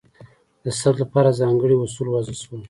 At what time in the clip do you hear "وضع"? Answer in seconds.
2.09-2.33